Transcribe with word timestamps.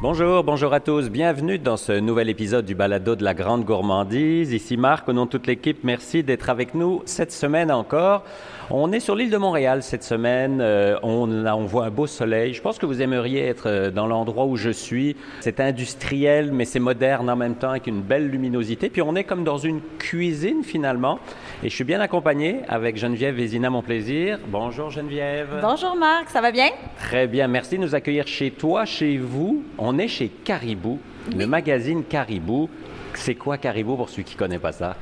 Bonjour, 0.00 0.44
bonjour 0.44 0.72
à 0.74 0.78
tous. 0.78 1.10
Bienvenue 1.10 1.58
dans 1.58 1.76
ce 1.76 1.90
nouvel 1.90 2.28
épisode 2.28 2.64
du 2.64 2.76
Balado 2.76 3.16
de 3.16 3.24
la 3.24 3.34
Grande 3.34 3.64
Gourmandise. 3.64 4.52
Ici 4.52 4.76
Marc, 4.76 5.08
au 5.08 5.12
nom 5.12 5.24
de 5.24 5.30
toute 5.30 5.48
l'équipe, 5.48 5.82
merci 5.82 6.22
d'être 6.22 6.50
avec 6.50 6.76
nous 6.76 7.02
cette 7.04 7.32
semaine 7.32 7.72
encore. 7.72 8.22
On 8.70 8.92
est 8.92 9.00
sur 9.00 9.16
l'île 9.16 9.30
de 9.30 9.38
Montréal 9.38 9.82
cette 9.82 10.02
semaine. 10.02 10.60
Euh, 10.60 10.98
on, 11.02 11.46
on 11.46 11.64
voit 11.64 11.86
un 11.86 11.90
beau 11.90 12.06
soleil. 12.06 12.52
Je 12.52 12.60
pense 12.60 12.76
que 12.78 12.84
vous 12.84 13.00
aimeriez 13.00 13.46
être 13.46 13.66
euh, 13.66 13.90
dans 13.90 14.06
l'endroit 14.06 14.44
où 14.44 14.56
je 14.56 14.68
suis. 14.68 15.16
C'est 15.40 15.58
industriel, 15.58 16.52
mais 16.52 16.66
c'est 16.66 16.78
moderne 16.78 17.30
en 17.30 17.36
même 17.36 17.54
temps 17.54 17.70
avec 17.70 17.86
une 17.86 18.02
belle 18.02 18.28
luminosité. 18.28 18.90
Puis 18.90 19.00
on 19.00 19.14
est 19.16 19.24
comme 19.24 19.42
dans 19.42 19.56
une 19.56 19.80
cuisine 19.98 20.62
finalement. 20.64 21.18
Et 21.62 21.70
je 21.70 21.74
suis 21.74 21.84
bien 21.84 22.00
accompagné 22.00 22.60
avec 22.68 22.98
Geneviève 22.98 23.36
Vézina, 23.36 23.70
mon 23.70 23.80
plaisir. 23.80 24.38
Bonjour 24.48 24.90
Geneviève. 24.90 25.48
Bonjour 25.62 25.96
Marc, 25.96 26.28
ça 26.28 26.42
va 26.42 26.52
bien? 26.52 26.68
Très 26.98 27.26
bien. 27.26 27.48
Merci 27.48 27.78
de 27.78 27.82
nous 27.82 27.94
accueillir 27.94 28.26
chez 28.26 28.50
toi, 28.50 28.84
chez 28.84 29.16
vous. 29.16 29.62
On 29.78 29.98
est 29.98 30.08
chez 30.08 30.28
Caribou, 30.28 30.98
le 31.34 31.46
magazine 31.46 32.04
Caribou. 32.04 32.68
C'est 33.14 33.34
quoi 33.34 33.56
Caribou 33.56 33.96
pour 33.96 34.10
ceux 34.10 34.22
qui 34.22 34.34
ne 34.34 34.38
connaissent 34.38 34.60
pas 34.60 34.72
ça? 34.72 34.94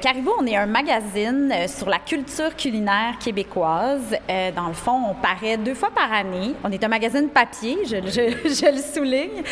Caribou, 0.00 0.32
on 0.38 0.46
est 0.46 0.56
un 0.56 0.66
magazine 0.66 1.50
euh, 1.52 1.66
sur 1.66 1.88
la 1.88 1.98
culture 1.98 2.54
culinaire 2.56 3.18
québécoise. 3.18 4.16
Euh, 4.28 4.50
dans 4.52 4.68
le 4.68 4.74
fond, 4.74 5.00
on 5.10 5.14
paraît 5.14 5.56
deux 5.56 5.74
fois 5.74 5.90
par 5.94 6.12
année. 6.12 6.54
On 6.62 6.70
est 6.70 6.82
un 6.84 6.88
magazine 6.88 7.28
papier, 7.28 7.78
je, 7.86 7.96
le 7.96 8.80
souligne, 8.80 9.42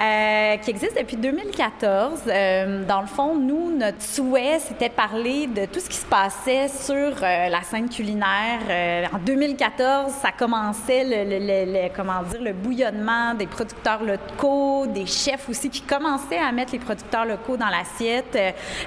euh, 0.00 0.56
qui 0.56 0.70
existe 0.70 0.98
depuis 0.98 1.16
2014. 1.16 2.22
Euh, 2.26 2.84
dans 2.84 3.00
le 3.00 3.06
fond, 3.06 3.36
nous, 3.36 3.76
notre 3.76 4.02
souhait, 4.02 4.58
c'était 4.58 4.88
parler 4.88 5.46
de 5.46 5.66
tout 5.66 5.80
ce 5.80 5.88
qui 5.88 5.96
se 5.96 6.06
passait 6.06 6.68
sur 6.68 7.20
la 7.20 7.62
scène 7.62 7.88
culinaire. 7.88 9.08
En 9.12 9.18
2014, 9.18 10.12
ça 10.12 10.32
commençait 10.32 11.04
le, 11.04 11.66
le, 11.66 11.88
comment 11.94 12.22
dire, 12.22 12.42
le 12.42 12.52
bouillonnement 12.52 13.34
des 13.34 13.46
producteurs 13.46 14.02
locaux, 14.02 14.86
des 14.86 15.06
chefs 15.06 15.48
aussi 15.48 15.70
qui 15.70 15.82
commençaient 15.82 16.38
à 16.38 16.50
mettre 16.52 16.72
les 16.72 16.78
producteurs 16.78 17.24
locaux 17.24 17.56
dans 17.56 17.68
l'assiette. 17.68 18.36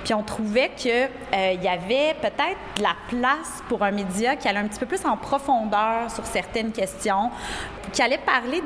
puis 0.03 0.14
on 0.14 0.23
trouvait 0.23 0.72
que 0.72 1.03
euh, 1.34 1.52
il 1.54 1.64
y 1.64 1.68
avait 1.68 2.16
peut-être 2.22 2.58
de 2.78 2.84
la 2.84 2.96
place 3.08 3.64
pour 3.70 3.84
un 3.84 3.92
média 3.92 4.36
qui 4.36 4.48
allait 4.48 4.59
un 4.59 4.68
petit 4.68 4.80
peu 4.80 4.86
plus 4.86 5.06
en 5.06 5.18
profondeur 5.18 6.10
sur 6.10 6.26
certaines 6.26 6.72
questions, 6.72 7.32
qui 7.92 8.02
allait 8.02 8.20
parler 8.20 8.62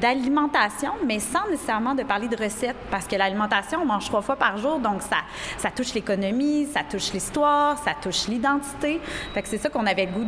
d'alimentation, 0.00 0.92
mais 1.06 1.18
sans 1.18 1.48
nécessairement 1.50 1.94
de 1.94 2.02
parler 2.02 2.28
de 2.28 2.36
recettes, 2.36 2.76
parce 2.90 3.06
que 3.06 3.16
l'alimentation, 3.16 3.80
on 3.82 3.86
mange 3.86 4.06
trois 4.06 4.22
fois 4.22 4.36
par 4.36 4.56
jour, 4.56 4.78
donc 4.78 5.02
ça, 5.02 5.18
ça 5.58 5.70
touche 5.70 5.92
l'économie, 5.94 6.66
ça 6.66 6.80
touche 6.88 7.12
l'histoire, 7.12 7.78
ça 7.78 7.92
touche 8.00 8.28
l'identité. 8.28 9.00
Fait 9.34 9.42
que 9.42 9.48
c'est 9.48 9.58
ça 9.58 9.68
qu'on 9.68 9.86
avait 9.86 10.06
le 10.06 10.12
goût 10.12 10.24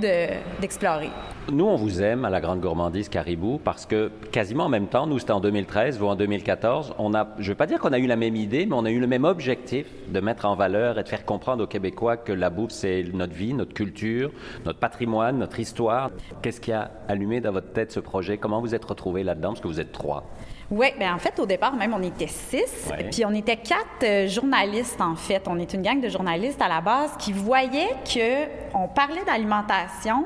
d'explorer. 0.60 1.10
Nous, 1.52 1.66
on 1.66 1.76
vous 1.76 2.00
aime 2.00 2.24
à 2.24 2.30
la 2.30 2.40
Grande 2.40 2.60
Gourmandise 2.60 3.10
Caribou 3.10 3.60
parce 3.62 3.84
que 3.84 4.10
quasiment 4.32 4.64
en 4.64 4.68
même 4.70 4.86
temps, 4.86 5.06
nous 5.06 5.18
c'était 5.18 5.32
en 5.32 5.40
2013, 5.40 5.98
vous 5.98 6.06
en 6.06 6.16
2014, 6.16 6.94
on 6.98 7.12
a, 7.12 7.28
je 7.36 7.42
ne 7.42 7.48
veux 7.48 7.54
pas 7.54 7.66
dire 7.66 7.78
qu'on 7.80 7.92
a 7.92 7.98
eu 7.98 8.06
la 8.06 8.16
même 8.16 8.34
idée, 8.34 8.64
mais 8.64 8.74
on 8.74 8.86
a 8.86 8.90
eu 8.90 8.98
le 8.98 9.06
même 9.06 9.24
objectif 9.24 9.86
de 10.08 10.20
mettre 10.20 10.46
en 10.46 10.56
valeur 10.56 10.98
et 10.98 11.02
de 11.02 11.08
faire 11.08 11.26
comprendre 11.26 11.62
aux 11.62 11.66
Québécois 11.66 12.16
que 12.16 12.32
la 12.32 12.48
bouffe, 12.48 12.70
c'est 12.70 13.04
notre 13.12 13.34
vie, 13.34 13.52
notre 13.52 13.74
culture, 13.74 14.30
notre 14.64 14.78
patrimoine, 14.78 15.36
notre 15.36 15.60
histoire. 15.60 16.10
Qu'est-ce 16.40 16.62
qui 16.62 16.72
a 16.72 16.90
allumé 17.08 17.42
dans 17.42 17.52
votre 17.52 17.72
tête 17.74 17.92
ce 17.92 18.00
projet? 18.00 18.38
Comment 18.38 18.62
vous 18.62 18.74
êtes 18.74 18.84
retrouvés 18.84 19.22
là-dedans? 19.22 19.50
Parce 19.50 19.60
que 19.60 19.68
vous 19.68 19.80
êtes 19.80 19.92
trois. 19.92 20.24
Oui, 20.70 20.86
bien 20.98 21.14
en 21.14 21.18
fait, 21.18 21.38
au 21.38 21.46
départ, 21.46 21.76
même, 21.76 21.92
on 21.92 22.02
était 22.02 22.26
six. 22.26 22.90
Ouais. 22.90 23.10
Puis 23.10 23.24
on 23.26 23.34
était 23.34 23.58
quatre 23.58 24.02
euh, 24.02 24.28
journalistes, 24.28 25.00
en 25.00 25.14
fait. 25.14 25.42
On 25.46 25.58
est 25.58 25.74
une 25.74 25.82
gang 25.82 26.00
de 26.00 26.08
journalistes 26.08 26.62
à 26.62 26.68
la 26.68 26.80
base 26.80 27.10
qui 27.18 27.32
voyaient 27.32 27.94
qu'on 28.10 28.88
parlait 28.88 29.24
d'alimentation, 29.26 30.24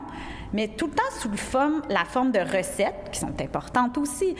mais 0.52 0.68
tout 0.68 0.86
le 0.86 0.92
temps 0.92 1.02
sous 1.18 1.28
le 1.28 1.36
forme, 1.36 1.82
la 1.88 2.04
forme 2.04 2.32
de 2.32 2.40
recettes, 2.40 3.10
qui 3.12 3.20
sont 3.20 3.40
importantes 3.40 3.98
aussi. 3.98 4.34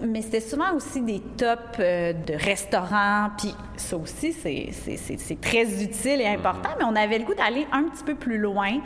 Mais 0.00 0.22
c'était 0.22 0.40
souvent 0.40 0.74
aussi 0.74 1.00
des 1.00 1.20
tops 1.20 1.78
euh, 1.80 2.12
de 2.12 2.34
restaurants, 2.34 3.30
puis 3.38 3.54
ça 3.76 3.96
aussi, 3.96 4.32
c'est 4.32 5.40
très 5.40 5.82
utile 5.82 6.20
et 6.20 6.26
important, 6.26 6.70
mais 6.78 6.84
on 6.84 6.96
avait 6.96 7.18
le 7.18 7.24
goût 7.24 7.34
d'aller 7.34 7.66
un 7.72 7.84
petit 7.84 8.04
peu 8.04 8.14
plus 8.14 8.38
loin. 8.38 8.80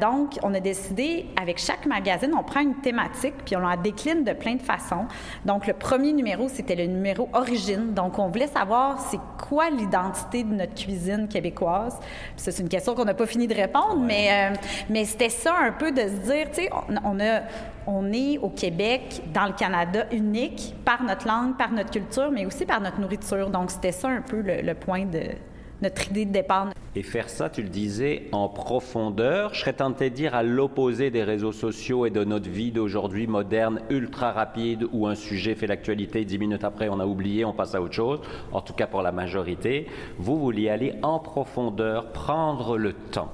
Donc, 0.00 0.38
on 0.42 0.54
a 0.54 0.60
décidé, 0.60 1.26
avec 1.40 1.58
chaque 1.58 1.86
magazine, 1.86 2.32
on 2.36 2.42
prend 2.42 2.60
une 2.60 2.76
thématique, 2.76 3.34
puis 3.44 3.56
on 3.56 3.60
la 3.60 3.76
décline 3.76 4.24
de 4.24 4.32
plein 4.32 4.54
de 4.54 4.62
façons. 4.62 5.06
Donc, 5.44 5.66
le 5.66 5.72
premier 5.72 6.12
numéro, 6.12 6.48
c'était 6.48 6.76
le 6.76 6.86
numéro 6.86 7.28
origine. 7.32 7.92
Donc, 7.94 8.18
on 8.18 8.28
voulait 8.28 8.46
savoir 8.46 9.00
c'est 9.10 9.20
quoi 9.48 9.70
l'identité 9.70 10.44
de 10.44 10.54
notre 10.54 10.74
cuisine 10.74 11.28
québécoise. 11.28 11.98
Puis 12.00 12.44
ça, 12.44 12.52
c'est 12.52 12.62
une 12.62 12.68
question 12.68 12.94
qu'on 12.94 13.04
n'a 13.04 13.14
pas 13.14 13.26
fini 13.26 13.46
de 13.46 13.54
répondre, 13.54 13.98
ouais. 14.00 14.06
mais, 14.06 14.50
euh, 14.52 14.56
mais 14.88 15.04
c'était 15.04 15.28
ça 15.28 15.54
un 15.60 15.72
peu 15.72 15.92
de 15.92 15.99
se 16.08 16.26
dire, 16.26 16.48
tu 16.50 16.62
sais, 16.62 16.70
on, 17.86 18.12
est 18.12 18.38
au 18.38 18.48
Québec, 18.50 19.22
dans 19.32 19.46
le 19.46 19.52
Canada, 19.52 20.06
unique 20.12 20.74
par 20.84 21.02
notre 21.02 21.26
langue, 21.26 21.56
par 21.56 21.72
notre 21.72 21.90
culture, 21.90 22.30
mais 22.30 22.46
aussi 22.46 22.66
par 22.66 22.80
notre 22.80 23.00
nourriture. 23.00 23.50
Donc, 23.50 23.70
c'était 23.70 23.92
ça 23.92 24.08
un 24.08 24.22
peu 24.22 24.42
le 24.42 24.74
point 24.74 25.04
de 25.04 25.20
notre 25.82 26.08
idée 26.10 26.24
de 26.24 26.32
départ. 26.32 26.68
Et 26.94 27.02
faire 27.02 27.28
ça, 27.28 27.48
tu 27.48 27.62
le 27.62 27.68
disais, 27.68 28.24
en 28.32 28.48
profondeur, 28.48 29.54
je 29.54 29.60
serais 29.60 29.72
tenté 29.72 30.10
de 30.10 30.14
dire 30.14 30.34
à 30.34 30.42
l'opposé 30.42 31.10
des 31.10 31.22
réseaux 31.22 31.52
sociaux 31.52 32.04
et 32.06 32.10
de 32.10 32.24
notre 32.24 32.50
vie 32.50 32.72
d'aujourd'hui 32.72 33.26
moderne, 33.26 33.80
ultra 33.90 34.32
rapide, 34.32 34.86
où 34.92 35.06
un 35.06 35.14
sujet 35.14 35.54
fait 35.54 35.66
l'actualité, 35.66 36.24
dix 36.24 36.38
minutes 36.38 36.64
après 36.64 36.88
on 36.88 37.00
a 37.00 37.06
oublié, 37.06 37.44
on 37.44 37.52
passe 37.52 37.74
à 37.74 37.82
autre 37.82 37.94
chose, 37.94 38.20
en 38.52 38.60
tout 38.60 38.72
cas 38.72 38.86
pour 38.86 39.02
la 39.02 39.12
majorité. 39.12 39.86
Vous 40.18 40.38
vouliez 40.38 40.68
aller 40.68 40.94
en 41.02 41.18
profondeur, 41.18 42.12
prendre 42.12 42.76
le 42.76 42.92
temps. 42.92 43.32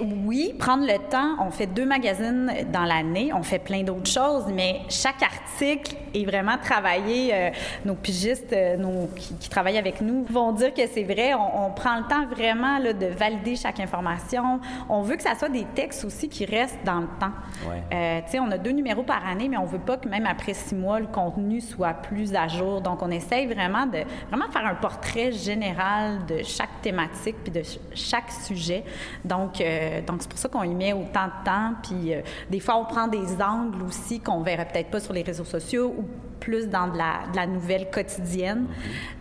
Oui, 0.00 0.54
prendre 0.58 0.84
le 0.86 0.98
temps. 1.10 1.36
On 1.40 1.50
fait 1.50 1.66
deux 1.66 1.86
magazines 1.86 2.52
dans 2.72 2.84
l'année. 2.84 3.32
On 3.32 3.42
fait 3.42 3.58
plein 3.58 3.82
d'autres 3.82 4.10
choses, 4.10 4.46
mais 4.52 4.80
chaque 4.88 5.22
article 5.22 5.96
est 6.14 6.24
vraiment 6.24 6.58
travaillé. 6.58 7.30
Euh, 7.32 7.50
nos 7.84 7.94
pigistes 7.94 8.52
euh, 8.52 8.76
nos, 8.76 9.06
qui, 9.16 9.34
qui, 9.34 9.48
travaillent 9.48 9.78
avec 9.78 10.00
nous 10.00 10.24
vont 10.24 10.52
dire 10.52 10.72
que 10.72 10.86
c'est 10.86 11.04
vrai. 11.04 11.34
On, 11.34 11.66
on, 11.66 11.70
prend 11.70 11.96
le 11.96 12.04
temps 12.04 12.26
vraiment 12.26 12.78
là, 12.78 12.92
de 12.92 13.06
valider 13.06 13.56
chaque 13.56 13.80
information. 13.80 14.60
On 14.88 15.02
veut 15.02 15.16
que 15.16 15.22
ça 15.22 15.34
soit 15.34 15.48
des 15.48 15.66
textes 15.74 16.04
aussi 16.04 16.28
qui 16.28 16.44
restent 16.44 16.84
dans 16.84 17.00
le 17.00 17.08
temps. 17.18 17.32
Ouais. 17.68 17.82
Euh, 17.92 18.20
tu 18.24 18.32
sais, 18.32 18.40
on 18.40 18.50
a 18.50 18.58
deux 18.58 18.72
numéros 18.72 19.02
par 19.02 19.26
année, 19.26 19.48
mais 19.48 19.56
on 19.56 19.64
veut 19.64 19.78
pas 19.78 19.96
que 19.96 20.08
même 20.08 20.26
après 20.26 20.54
six 20.54 20.74
mois, 20.74 21.00
le 21.00 21.06
contenu 21.06 21.60
soit 21.60 21.94
plus 21.94 22.34
à 22.34 22.48
jour. 22.48 22.80
Donc, 22.80 23.02
on 23.02 23.10
essaye 23.10 23.46
vraiment 23.46 23.86
de 23.86 23.98
vraiment 24.28 24.50
faire 24.50 24.66
un 24.66 24.74
portrait 24.74 25.32
général 25.32 26.24
de 26.26 26.42
chaque 26.42 26.82
thématique 26.82 27.36
puis 27.42 27.52
de 27.52 27.62
chaque 27.94 28.30
sujet. 28.30 28.84
Donc, 29.24 29.43
euh, 29.60 30.00
donc, 30.02 30.18
c'est 30.20 30.28
pour 30.28 30.38
ça 30.38 30.48
qu'on 30.48 30.62
y 30.62 30.74
met 30.74 30.92
autant 30.92 31.26
de 31.26 31.44
temps. 31.44 31.72
Puis, 31.82 32.12
euh, 32.12 32.20
des 32.50 32.60
fois, 32.60 32.76
on 32.76 32.84
prend 32.84 33.08
des 33.08 33.40
angles 33.40 33.82
aussi 33.82 34.20
qu'on 34.20 34.42
verrait 34.42 34.66
peut-être 34.66 34.90
pas 34.90 35.00
sur 35.00 35.12
les 35.12 35.22
réseaux 35.22 35.44
sociaux 35.44 35.94
ou 35.96 36.04
plus 36.40 36.68
dans 36.68 36.88
de 36.88 36.98
la, 36.98 37.26
de 37.30 37.36
la 37.36 37.46
nouvelle 37.46 37.90
quotidienne. 37.90 38.66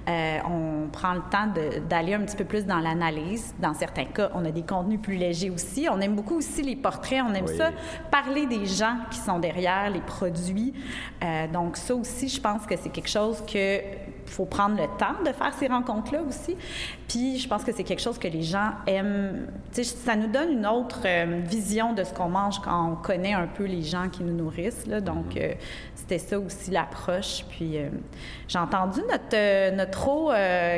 Euh, 0.09 0.39
on 0.45 0.89
prend 0.89 1.13
le 1.13 1.22
temps 1.31 1.47
d'aller 1.89 2.13
un 2.13 2.22
petit 2.22 2.35
peu 2.35 2.44
plus 2.44 2.66
dans 2.66 2.79
l'analyse. 2.79 3.56
Dans 3.59 3.73
certains 3.73 4.06
cas, 4.06 4.29
on 4.33 4.44
a 4.44 4.51
des 4.51 4.63
contenus 4.63 5.00
plus 5.01 5.16
légers 5.16 5.50
aussi. 5.50 5.88
On 5.89 6.01
aime 6.01 6.16
beaucoup 6.16 6.35
aussi 6.35 6.62
les 6.62 6.75
portraits. 6.75 7.22
On 7.25 7.33
aime 7.33 7.45
oui. 7.47 7.56
ça, 7.56 7.72
parler 8.12 8.45
des 8.45 8.66
gens 8.66 8.97
qui 9.09 9.19
sont 9.19 9.39
derrière 9.39 9.89
les 9.89 10.01
produits. 10.01 10.73
Donc, 11.53 11.78
ça 11.78 11.95
aussi, 11.95 12.28
je 12.28 12.41
pense 12.41 12.66
que 12.66 12.75
c'est 12.75 12.89
quelque 12.89 13.09
chose 13.09 13.41
que 13.45 13.79
faut 14.25 14.45
prendre 14.45 14.75
le 14.75 14.88
temps 14.97 15.22
de 15.25 15.31
faire 15.31 15.53
ces 15.53 15.67
rencontres-là 15.67 16.22
aussi. 16.22 16.56
Puis, 17.07 17.38
je 17.38 17.47
pense 17.47 17.63
que 17.63 17.72
c'est 17.72 17.84
quelque 17.84 18.01
chose 18.01 18.17
que 18.17 18.28
les 18.28 18.41
gens 18.41 18.72
aiment. 18.88 19.47
Ça 19.72 20.16
nous 20.16 20.28
donne 20.28 20.53
une 20.53 20.66
autre 20.66 21.01
euh, 21.06 21.41
vision 21.44 21.94
de 21.94 22.03
ce 22.03 22.13
qu'on 22.13 22.29
mange 22.29 22.59
quand 22.59 22.91
on 22.91 22.95
connaît 22.95 23.33
un 23.33 23.47
peu 23.47 23.66
les 23.66 23.83
gens 23.83 24.09
qui 24.09 24.23
nous 24.23 24.33
nourrissent. 24.33 24.88
Là. 24.88 25.00
Donc, 25.00 25.38
euh, 25.38 25.53
c'était 25.95 26.17
ça 26.17 26.39
aussi 26.39 26.72
l'approche. 26.72 27.45
Puis, 27.50 27.78
euh, 27.78 27.89
j'ai 28.47 28.57
entendu 28.59 29.00
notre, 29.01 29.75
notre 29.75 30.07
eau 30.07 30.31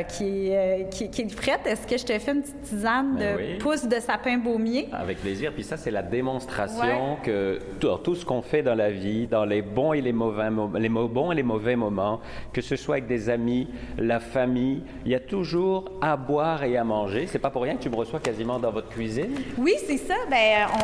qui, 0.08 0.48
est, 0.48 0.88
qui, 0.90 1.10
qui, 1.10 1.22
est 1.22 1.36
prête. 1.36 1.60
Est-ce 1.66 1.86
que 1.86 1.96
je 1.96 2.04
te 2.04 2.18
fais 2.18 2.32
une 2.32 2.42
petite 2.42 2.62
tisane 2.62 3.16
ben 3.16 3.36
de 3.36 3.42
oui. 3.42 3.58
pousse 3.58 3.86
de 3.86 4.00
sapin 4.00 4.38
baumier? 4.38 4.88
Avec 4.92 5.20
plaisir. 5.20 5.52
Puis 5.52 5.64
ça, 5.64 5.76
c'est 5.76 5.90
la 5.90 6.02
démonstration 6.02 7.12
ouais. 7.12 7.18
que 7.22 7.60
tout, 7.80 7.96
tout 7.98 8.14
ce 8.14 8.24
qu'on 8.24 8.42
fait 8.42 8.62
dans 8.62 8.74
la 8.74 8.90
vie, 8.90 9.26
dans 9.26 9.44
les 9.44 9.62
bons 9.62 9.92
et 9.92 10.00
les 10.00 10.12
mauvais, 10.12 10.48
les 10.78 10.88
bons 10.88 11.32
et 11.32 11.34
les 11.34 11.42
mauvais 11.42 11.76
moments, 11.76 12.20
que 12.52 12.60
ce 12.60 12.76
soit 12.76 12.96
avec 12.96 13.06
des 13.06 13.28
amis, 13.28 13.35
la 13.98 14.20
famille, 14.20 14.82
il 15.04 15.12
y 15.12 15.14
a 15.14 15.20
toujours 15.20 15.84
à 16.00 16.16
boire 16.16 16.64
et 16.64 16.76
à 16.76 16.84
manger. 16.84 17.26
C'est 17.26 17.38
pas 17.38 17.50
pour 17.50 17.62
rien 17.62 17.76
que 17.76 17.82
tu 17.82 17.90
me 17.90 17.96
reçois 17.96 18.20
quasiment 18.20 18.58
dans 18.58 18.70
votre 18.70 18.88
cuisine. 18.88 19.34
Oui, 19.58 19.74
c'est 19.86 19.98
ça. 19.98 20.14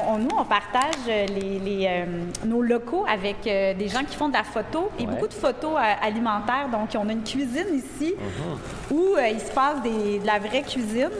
On, 0.09 0.15
on, 0.15 0.19
nous, 0.19 0.31
on 0.39 0.45
partage 0.45 1.07
les, 1.07 1.59
les 1.59 1.87
euh, 1.87 2.05
nos 2.47 2.63
locaux 2.63 3.05
avec 3.09 3.47
euh, 3.47 3.75
des 3.75 3.89
gens 3.89 4.05
qui 4.05 4.17
font 4.17 4.29
de 4.29 4.35
la 4.35 4.45
photo 4.45 4.91
et 4.99 5.03
ouais. 5.03 5.09
beaucoup 5.09 5.29
de 5.29 5.35
photos 5.35 5.75
euh, 5.77 6.07
alimentaires. 6.07 6.69
Donc, 6.71 6.89
on 6.95 7.09
a 7.09 7.13
une 7.13 7.25
cuisine 7.25 7.75
ici 7.75 8.15
-huh. 8.15 8.95
où 8.95 9.03
il 9.19 9.41
se 9.41 9.53
passe 9.53 9.83
des, 9.83 10.19
de 10.19 10.27
la 10.27 10.39
vraie 10.39 10.63
cuisine. 10.63 11.11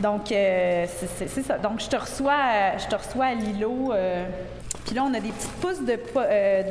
Donc, 0.00 0.22
c'est 0.28 1.42
ça. 1.48 1.58
Donc, 1.58 1.80
je 1.80 1.88
te 1.88 1.96
reçois, 1.96 2.42
je 2.78 2.86
te 2.88 2.96
reçois 2.96 3.26
à 3.26 3.34
l'îlot. 3.34 3.92
Puis 4.84 4.94
là, 4.96 5.04
on 5.08 5.14
a 5.14 5.20
des 5.20 5.30
petites 5.30 5.56
pousses 5.60 5.80
de, 5.80 5.96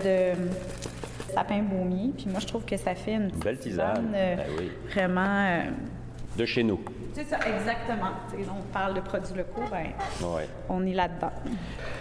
de 0.06 0.34
sapin 1.34 1.62
baumier. 1.62 2.12
Puis 2.16 2.28
moi, 2.30 2.40
je 2.40 2.48
trouve 2.48 2.66
que 2.66 2.78
ça 2.78 2.96
fait 2.96 3.14
une, 3.14 3.24
une 3.24 3.40
belle 3.40 3.58
tisane, 3.58 4.12
euh, 4.14 4.36
ben 4.36 4.46
oui. 4.58 4.72
vraiment... 4.92 5.22
Euh, 5.26 5.62
de 6.38 6.46
chez 6.46 6.64
nous. 6.64 6.80
C'est 7.14 7.26
ça, 7.26 7.38
exactement. 7.40 8.12
T'sais, 8.30 8.38
on 8.50 8.62
parle 8.72 8.94
de 8.94 9.02
produits 9.02 9.36
locaux, 9.36 9.64
ben, 9.70 9.88
ouais. 10.30 10.48
on 10.70 10.86
est 10.86 10.94
là-dedans. 10.94 11.32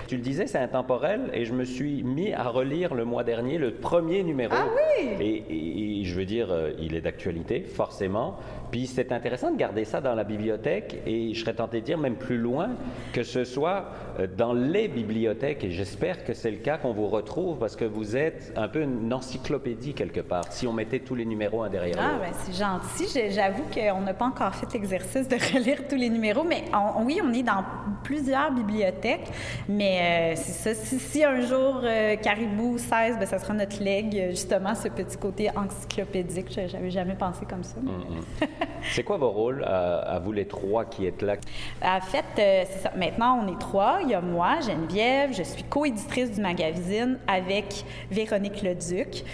tu 0.06 0.16
le 0.16 0.22
disais, 0.22 0.46
c'est 0.46 0.58
intemporel 0.58 1.30
et 1.32 1.44
je 1.44 1.52
me 1.52 1.64
suis 1.64 2.04
mis 2.04 2.32
à 2.32 2.44
relire 2.44 2.94
le 2.94 3.04
mois 3.04 3.24
dernier 3.24 3.58
le 3.58 3.72
premier 3.72 4.22
numéro. 4.22 4.54
Ah 4.56 4.66
oui! 5.00 5.16
Et, 5.18 6.00
et 6.00 6.04
je 6.04 6.14
veux 6.14 6.26
dire, 6.26 6.52
euh, 6.52 6.70
il 6.78 6.94
est 6.94 7.00
d'actualité, 7.00 7.62
forcément. 7.62 8.38
Puis 8.70 8.86
c'est 8.86 9.12
intéressant 9.12 9.50
de 9.50 9.56
garder 9.56 9.84
ça 9.84 10.00
dans 10.00 10.14
la 10.14 10.24
bibliothèque 10.24 11.02
et 11.06 11.34
je 11.34 11.40
serais 11.40 11.54
tenté 11.54 11.80
de 11.80 11.86
dire 11.86 11.98
même 11.98 12.16
plus 12.16 12.38
loin 12.38 12.70
que 13.12 13.22
ce 13.22 13.44
soit 13.44 13.86
euh, 14.18 14.26
dans 14.36 14.52
les 14.52 14.88
bibliothèques 14.88 15.64
et 15.64 15.70
j'espère 15.70 16.24
que 16.24 16.34
c'est 16.34 16.50
le 16.50 16.58
cas 16.58 16.78
qu'on 16.78 16.92
vous 16.92 17.08
retrouve 17.08 17.58
parce 17.58 17.76
que 17.76 17.84
vous 17.84 18.16
êtes 18.16 18.52
un 18.56 18.68
peu 18.68 18.82
une 18.82 19.12
encyclopédie 19.12 19.94
quelque 19.94 20.20
part 20.20 20.44
si 20.52 20.66
on 20.66 20.72
mettait 20.72 21.00
tous 21.00 21.14
les 21.14 21.24
numéros 21.24 21.62
un 21.62 21.68
derrière 21.70 21.96
Ah, 22.00 22.18
ben 22.20 22.32
c'est 22.44 22.52
gentil. 22.56 23.30
J'avoue 23.30 23.64
qu'on 23.74 24.00
n'a 24.02 24.14
pas 24.14 24.26
encore 24.26 24.54
fait 24.54 24.72
l'exercice 24.72 25.26
de 25.28 25.36
relire 25.54 25.88
tous 25.88 25.96
les 25.96 26.08
numéros, 26.10 26.44
mais 26.44 26.64
on- 26.72 27.04
oui, 27.04 27.20
on 27.24 27.32
est 27.32 27.42
dans 27.42 27.64
plusieurs 28.04 28.52
bibliothèques. 28.52 29.28
Mais 29.68 30.34
euh, 30.34 30.36
c'est 30.36 30.74
ça. 30.74 30.74
Si, 30.74 30.98
si 30.98 31.24
un 31.24 31.40
jour 31.40 31.80
euh, 31.82 32.16
Caribou 32.16 32.78
16, 32.78 33.18
ben, 33.18 33.26
ça 33.26 33.38
sera 33.38 33.54
notre 33.54 33.82
legs, 33.82 34.16
euh, 34.16 34.30
justement, 34.30 34.74
ce 34.74 34.88
petit 34.88 35.16
côté 35.16 35.48
encyclopédique. 35.56 36.46
J'avais 36.68 36.90
jamais 36.90 37.14
pensé 37.14 37.44
comme 37.46 37.64
ça. 37.64 37.76
mais- 37.82 38.46
C'est 38.94 39.02
quoi 39.02 39.16
vos 39.16 39.30
rôles 39.30 39.64
à, 39.64 40.18
vous 40.22 40.32
les 40.32 40.46
trois 40.46 40.84
qui 40.84 41.06
êtes 41.06 41.22
là? 41.22 41.36
En 41.82 42.00
fait, 42.00 42.24
euh, 42.38 42.64
c'est 42.68 42.80
ça. 42.80 42.92
Maintenant, 42.96 43.40
on 43.42 43.52
est 43.52 43.58
trois. 43.58 44.00
Il 44.02 44.10
y 44.10 44.14
a 44.14 44.20
moi, 44.20 44.60
Geneviève. 44.60 45.32
Je 45.32 45.42
suis 45.42 45.62
co-éditrice 45.64 46.32
du 46.32 46.40
magazine 46.40 47.18
avec 47.26 47.84
Véronique 48.10 48.62
Leduc, 48.62 49.24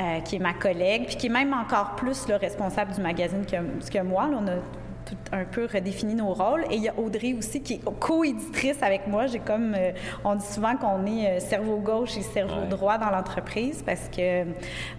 euh, 0.00 0.20
qui 0.20 0.36
est 0.36 0.40
ma 0.40 0.54
collègue, 0.54 1.06
puis 1.06 1.16
qui 1.16 1.26
est 1.26 1.30
même 1.30 1.54
encore 1.54 1.94
plus 1.96 2.28
le 2.28 2.36
responsable 2.36 2.94
du 2.94 3.00
magazine 3.00 3.44
que, 3.46 3.56
que 3.90 4.02
moi. 4.02 4.28
Là, 4.28 4.38
on 4.40 4.48
a 4.48 4.56
un 5.32 5.44
peu 5.44 5.66
redéfini 5.72 6.14
nos 6.14 6.32
rôles. 6.32 6.64
Et 6.70 6.76
il 6.76 6.82
y 6.82 6.88
a 6.88 6.94
Audrey 6.98 7.34
aussi 7.38 7.62
qui 7.62 7.74
est 7.74 7.80
co-éditrice 7.98 8.82
avec 8.82 9.06
moi. 9.06 9.26
J'ai 9.26 9.38
comme, 9.38 9.74
euh, 9.76 9.92
on 10.24 10.34
dit 10.34 10.44
souvent 10.46 10.76
qu'on 10.76 11.04
est 11.06 11.36
euh, 11.36 11.40
cerveau 11.40 11.76
gauche 11.78 12.16
et 12.16 12.22
cerveau 12.22 12.60
Ouais. 12.62 12.66
droit 12.68 12.96
dans 12.98 13.10
l'entreprise 13.10 13.82
parce 13.84 14.08
que, 14.08 14.44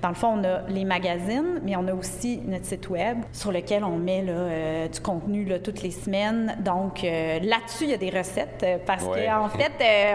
dans 0.02 0.10
le 0.10 0.16
fond, 0.16 0.40
on 0.40 0.44
a 0.44 0.62
les 0.70 0.86
magazines, 0.86 1.60
mais 1.64 1.76
on 1.76 1.88
a 1.88 1.94
aussi 1.94 2.40
notre 2.46 2.66
site 2.66 2.90
web 2.90 3.18
sur 3.32 3.52
lequel 3.52 3.84
on 3.84 3.98
met 3.98 4.22
là, 4.22 4.32
euh, 4.34 4.88
du 4.88 5.00
contenu 5.00 5.46
là, 5.46 5.60
toutes 5.60 5.82
les 5.82 5.92
semaines. 5.92 6.56
Donc, 6.64 7.04
euh, 7.04 7.40
là-dessus, 7.40 7.86
il 7.86 7.90
y 7.90 7.94
a 7.94 7.98
des 7.98 8.10
recettes 8.10 8.66
parce 8.86 9.04
Ouais. 9.06 9.26
qu'en 9.28 9.50
fait, 9.50 9.72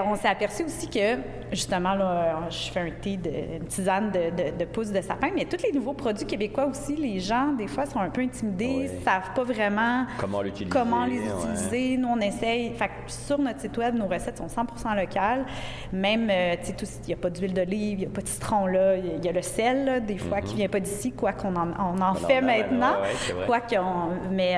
on 0.06 0.14
s'est 0.14 0.28
aperçu 0.28 0.64
aussi 0.64 0.88
que, 0.88 1.16
justement, 1.50 1.94
là, 1.94 2.40
je 2.50 2.70
fais 2.70 2.80
un 2.80 2.90
thé, 2.90 3.16
de, 3.16 3.30
une 3.60 3.66
tisane 3.66 4.10
de, 4.10 4.30
de, 4.30 4.56
de 4.58 4.64
pousses 4.64 4.92
de 4.92 5.00
sapin, 5.00 5.28
mais 5.34 5.44
tous 5.46 5.62
les 5.64 5.72
nouveaux 5.72 5.92
produits 5.94 6.26
québécois 6.26 6.66
aussi, 6.66 6.94
les 6.96 7.18
gens, 7.20 7.52
des 7.52 7.66
fois, 7.66 7.86
sont 7.86 7.98
un 8.00 8.10
peu 8.10 8.20
intimidés, 8.20 8.88
Ouais. 8.88 8.90
savent 9.04 9.32
pas 9.34 9.42
vraiment 9.44 9.81
Comment 10.18 10.42
l'utiliser? 10.42 10.70
comment 10.70 11.04
les 11.04 11.18
ouais. 11.20 11.26
utiliser. 11.26 11.96
Nous, 11.96 12.08
on 12.08 12.18
essaye. 12.20 12.74
Fait 12.74 12.88
que 12.88 12.92
sur 13.08 13.38
notre 13.38 13.60
site 13.60 13.76
web, 13.78 13.94
nos 13.94 14.06
recettes 14.06 14.38
sont 14.38 14.46
100% 14.46 14.94
locales. 14.96 15.44
Même, 15.92 16.28
euh, 16.30 16.56
tu 16.62 16.86
sais, 16.86 17.00
il 17.04 17.06
n'y 17.08 17.14
a 17.14 17.16
pas 17.16 17.30
d'huile 17.30 17.54
d'olive, 17.54 17.98
il 17.98 18.06
n'y 18.06 18.06
a 18.06 18.10
pas 18.10 18.22
de 18.22 18.28
citron 18.28 18.66
là, 18.66 18.96
il 18.96 19.06
y 19.06 19.10
a- 19.10 19.14
il 19.16 19.24
y, 19.24 19.28
a 19.28 19.32
le 19.32 19.42
sel, 19.42 19.84
là, 19.84 20.00
des 20.00 20.18
fois, 20.18 20.40
qui 20.40 20.52
ne 20.52 20.58
vient 20.58 20.68
pas 20.68 20.80
d'ici, 20.80 21.12
quoi 21.12 21.32
qu'on 21.32 21.54
en, 21.56 21.68
on 21.78 22.00
en 22.00 22.14
fait 22.14 22.40
maintenant. 22.40 22.94
ouais, 23.02 23.34
ouais, 23.34 23.46
quoi 23.46 23.60
qu'on. 23.60 24.30
Mais 24.30 24.52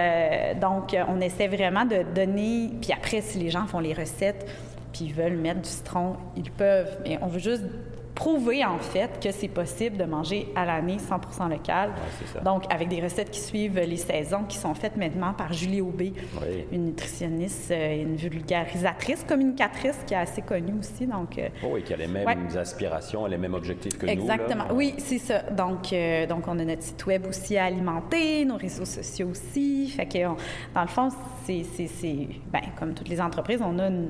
euh, 0.57 0.61
donc, 0.61 0.97
on 1.09 1.21
essaie 1.21 1.49
vraiment 1.49 1.85
de 1.85 2.03
donner. 2.15 2.71
Puis 2.81 2.93
après, 2.93 3.21
si 3.21 3.39
les 3.39 3.51
gens 3.51 3.67
font 3.67 3.81
les 3.81 3.93
recettes, 3.95 4.47
puis 4.93 5.07
ils 5.07 5.13
veulent 5.15 5.37
mettre 5.37 5.61
du 5.63 5.69
citron, 5.69 6.17
ils 6.37 6.51
peuvent. 6.51 6.99
Mais 7.05 7.19
on 7.21 7.27
veut 7.27 7.41
juste 7.41 7.65
prouver 8.15 8.65
en 8.65 8.79
fait 8.79 9.19
que 9.23 9.33
c'est 9.33 9.49
possible 9.49 9.97
de 9.97 10.05
manger 10.05 10.49
à 10.55 10.65
l'année 10.65 10.99
100 10.99 11.49
local. 11.49 11.91
c'est 12.21 12.33
ça. 12.39 12.41
Donc 12.41 12.65
avec 12.73 12.89
des 12.89 13.01
recettes 13.03 13.31
qui 13.31 13.41
suivent 13.41 13.79
les 13.81 13.97
saisons 13.97 14.45
qui 14.45 14.57
sont 14.57 14.75
faites 14.75 14.97
maintenant 14.97 15.33
par 15.33 15.53
Julie 15.53 15.81
Aubé, 15.81 16.13
Oui. 16.41 16.65
une 16.73 16.85
nutritionniste, 16.87 17.71
euh, 17.73 18.03
une 18.03 18.17
vulgarisatrice, 18.17 19.25
communicatrice 19.29 19.99
qui 20.07 20.15
est 20.15 20.19
assez 20.19 20.43
connue 20.43 20.79
aussi. 20.79 21.07
Donc 21.07 21.39
euh, 21.39 21.49
Oh, 21.65 21.77
et 21.77 21.83
qui 21.83 21.93
a 21.93 21.97
les 21.97 22.07
mêmes 22.07 22.27
Ouais. 22.27 22.57
aspirations, 22.59 23.27
les 23.27 23.37
mêmes 23.39 23.55
objectifs 23.55 23.99
que 23.99 24.07
Exactement. 24.07 24.65
nous. 24.65 24.69
là. 24.71 24.75
Oui, 24.75 24.95
c'est 24.99 25.19
ça. 25.19 25.41
Donc, 25.51 25.93
euh, 25.93 26.27
donc, 26.27 26.47
on 26.47 26.59
a 26.59 26.65
notre 26.65 26.83
site 26.83 27.05
web 27.07 27.27
aussi 27.27 27.57
à 27.57 27.65
alimenter, 27.65 28.45
nos 28.45 28.57
réseaux 28.57 28.85
sociaux 28.85 29.29
aussi. 29.31 29.89
Fait 29.89 30.07
que, 30.07 30.27
on- 30.27 30.37
dans 30.75 30.83
le 30.83 30.89
fond, 30.89 31.09
c'est- 31.45 31.65
ben, 32.53 32.61
comme 32.79 32.95
toutes 32.95 33.09
les 33.09 33.21
entreprises, 33.21 33.61
on 33.63 33.79
a 33.79 33.89
une 33.89 34.09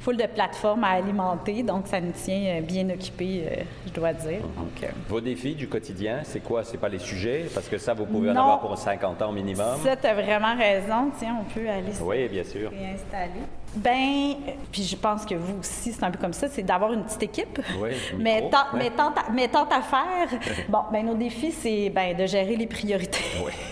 foule 0.00 0.16
de 0.16 0.26
plateformes 0.26 0.82
à 0.84 0.90
alimenter. 0.92 1.62
Donc, 1.62 1.86
ça 1.86 2.00
nous 2.00 2.12
tient 2.12 2.58
euh, 2.58 2.60
bien 2.62 2.88
occupés, 2.88 3.44
euh, 3.46 3.62
je 3.86 3.92
dois 3.92 4.12
dire. 4.14 4.40
Donc, 4.56 4.82
euh, 4.82 4.86
Vos 5.08 5.20
défis 5.20 5.54
du 5.54 5.68
quotidien, 5.68 6.20
c'est 6.24 6.40
quoi? 6.40 6.64
C'est 6.64 6.78
pas 6.78 6.88
les 6.88 6.98
sujets? 6.98 7.46
Parce 7.54 7.68
que 7.68 7.78
ça, 7.78 7.92
vous 7.94 8.06
pouvez 8.06 8.30
en 8.30 8.36
avoir 8.36 8.60
pour 8.60 8.76
50 8.76 9.20
ans 9.22 9.32
minimum. 9.32 9.78
ça, 9.84 9.96
tu 9.96 10.06
as 10.06 10.14
vraiment 10.14 10.56
raison. 10.56 11.10
Tiens, 11.18 11.36
on 11.40 11.44
peut 11.44 11.68
aller 11.68 11.92
se 11.92 12.02
Oui, 12.02 12.28
bien 12.28 12.44
sûr. 12.44 12.70
réinstaller. 12.70 13.42
Ben, 13.76 14.34
puis 14.72 14.82
je 14.82 14.96
pense 14.96 15.24
que 15.24 15.36
vous 15.36 15.60
aussi, 15.60 15.92
c'est 15.92 16.02
un 16.02 16.10
peu 16.10 16.18
comme 16.18 16.32
ça, 16.32 16.48
c'est 16.48 16.62
d'avoir 16.64 16.92
une 16.92 17.04
petite 17.04 17.22
équipe. 17.22 17.60
Oui, 17.80 17.90
mais, 18.18 18.48
tant, 18.50 18.72
ouais. 18.72 18.78
mais, 18.78 18.90
tant 18.90 19.10
à, 19.10 19.30
mais 19.32 19.48
tant 19.48 19.68
à 19.68 19.80
faire. 19.80 20.40
bon, 20.68 20.80
ben 20.90 21.06
nos 21.06 21.14
défis, 21.14 21.52
c'est 21.52 21.88
ben, 21.90 22.16
de 22.16 22.26
gérer 22.26 22.56
les 22.56 22.66
priorités. 22.66 23.22